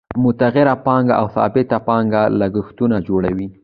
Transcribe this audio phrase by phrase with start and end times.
[0.23, 3.47] متغیره پانګه او ثابته پانګه لګښتونه جوړوي